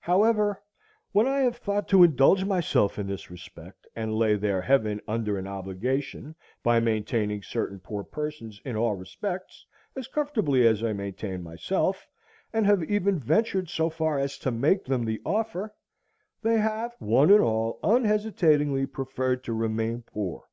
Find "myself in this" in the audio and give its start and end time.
2.44-3.30